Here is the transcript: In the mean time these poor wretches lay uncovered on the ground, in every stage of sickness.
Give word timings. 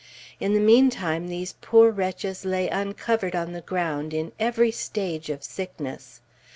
In 0.39 0.55
the 0.55 0.59
mean 0.59 0.89
time 0.89 1.27
these 1.27 1.53
poor 1.61 1.91
wretches 1.91 2.43
lay 2.43 2.67
uncovered 2.69 3.35
on 3.35 3.51
the 3.51 3.61
ground, 3.61 4.15
in 4.15 4.31
every 4.39 4.71
stage 4.71 5.29
of 5.29 5.43
sickness. 5.43 6.21